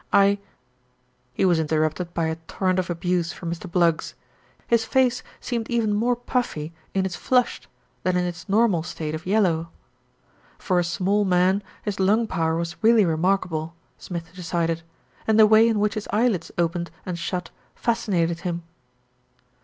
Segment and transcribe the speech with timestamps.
[0.11, 0.39] I"
[1.35, 3.71] He was interrupted by a torrent of abuse from Mr.
[3.71, 4.15] Bluggs.
[4.65, 7.67] His face seemed even more puffy in its flushed
[8.01, 9.69] than in its normal state of yellow.
[10.57, 11.25] For a 180 THE RETURN OF ALFRED small
[11.69, 14.81] man, his lung power was really remarkable, Smith decided,
[15.27, 18.63] and the way in which his eyelids opened and shut fascinated him.